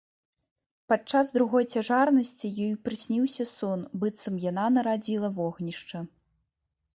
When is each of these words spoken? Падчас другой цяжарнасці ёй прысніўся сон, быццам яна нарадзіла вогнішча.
Падчас 0.93 1.25
другой 1.35 1.63
цяжарнасці 1.75 2.51
ёй 2.67 2.71
прысніўся 2.89 3.43
сон, 3.51 3.79
быццам 4.05 4.35
яна 4.49 4.65
нарадзіла 4.79 5.29
вогнішча. 5.39 6.03